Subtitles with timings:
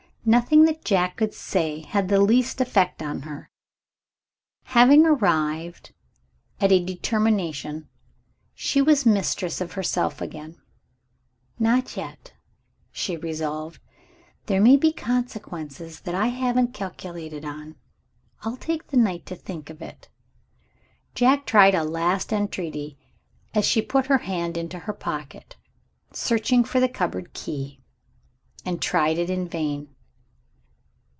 [0.23, 3.49] Nothing that Jack could say had the least effect on her.
[4.65, 5.95] Having arrived
[6.59, 7.89] at a determination,
[8.53, 10.61] she was mistress of herself again.
[11.57, 12.33] "Not yet,"
[12.91, 13.81] she resolved;
[14.45, 17.75] "there may be consequences that I haven't calculated on.
[18.43, 20.07] I'll take the night to think of it."
[21.15, 22.95] Jack tried a last entreaty
[23.55, 25.55] as she put her hand into her pocket,
[26.13, 27.79] searching for the cupboard key,
[28.63, 29.87] and tried it in vain.